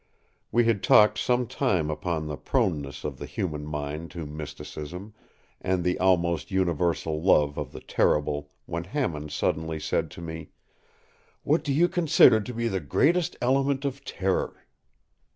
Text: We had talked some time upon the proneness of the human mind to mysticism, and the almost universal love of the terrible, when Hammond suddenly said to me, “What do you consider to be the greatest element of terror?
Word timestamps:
We 0.51 0.63
had 0.65 0.81
talked 0.81 1.19
some 1.19 1.45
time 1.45 1.91
upon 1.91 2.25
the 2.25 2.35
proneness 2.35 3.03
of 3.03 3.19
the 3.19 3.27
human 3.27 3.67
mind 3.67 4.09
to 4.17 4.25
mysticism, 4.25 5.13
and 5.61 5.83
the 5.83 5.99
almost 5.99 6.49
universal 6.49 7.21
love 7.21 7.55
of 7.55 7.71
the 7.71 7.81
terrible, 7.81 8.49
when 8.65 8.85
Hammond 8.85 9.31
suddenly 9.31 9.79
said 9.79 10.09
to 10.09 10.21
me, 10.23 10.49
“What 11.43 11.63
do 11.63 11.71
you 11.71 11.87
consider 11.87 12.41
to 12.41 12.51
be 12.51 12.67
the 12.67 12.79
greatest 12.79 13.37
element 13.43 13.85
of 13.85 14.03
terror? 14.03 14.65